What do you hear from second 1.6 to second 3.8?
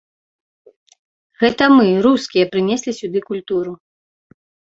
мы, рускія, прынеслі сюды культуру.